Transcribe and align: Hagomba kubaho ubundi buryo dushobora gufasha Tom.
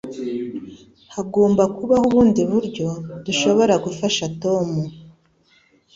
Hagomba 1.15 1.63
kubaho 1.77 2.03
ubundi 2.09 2.41
buryo 2.51 2.87
dushobora 3.25 3.73
gufasha 3.85 4.23
Tom. 4.41 4.67